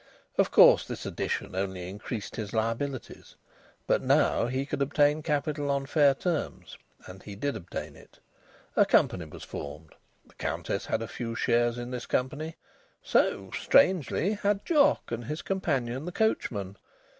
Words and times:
Of 0.39 0.49
course, 0.49 0.83
this 0.83 1.05
addition 1.05 1.53
only 1.53 1.87
increased 1.87 2.35
his 2.35 2.53
liabilities; 2.53 3.35
but 3.85 4.01
now 4.01 4.47
he 4.47 4.65
could 4.65 4.81
obtain 4.81 5.21
capital 5.21 5.69
on 5.69 5.85
fair 5.85 6.15
terms, 6.15 6.75
and 7.05 7.21
he 7.21 7.35
did 7.35 7.55
obtain 7.55 7.95
it. 7.95 8.17
A 8.75 8.83
company 8.83 9.25
was 9.25 9.43
formed. 9.43 9.93
The 10.25 10.33
Countess 10.33 10.87
had 10.87 11.03
a 11.03 11.07
few 11.07 11.35
shares 11.35 11.77
in 11.77 11.91
this 11.91 12.07
company. 12.07 12.55
So 13.03 13.51
(strangely) 13.51 14.31
had 14.41 14.65
Jock 14.65 15.11
and 15.11 15.25
his 15.25 15.43
companion 15.43 16.05
the 16.05 16.11
coachman. 16.11 16.77